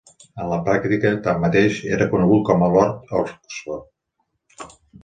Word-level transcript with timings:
En 0.43 0.47
la 0.53 0.57
pràctica, 0.69 1.11
tanmateix, 1.27 1.77
era 1.99 2.09
conegut 2.15 2.43
com 2.51 2.65
a 2.65 2.73
Lord 2.79 3.17
Oxford. 3.21 4.69